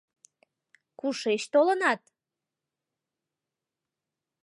—Кушеч 0.99 1.41
толынат? 1.53 2.01